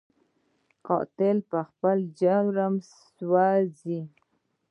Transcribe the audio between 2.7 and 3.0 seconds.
کې